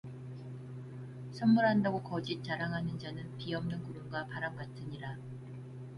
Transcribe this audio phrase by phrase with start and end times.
[1.31, 5.15] 선물한다고 거짓 자랑하는 자는 비 없는 구름과 바람 같으니라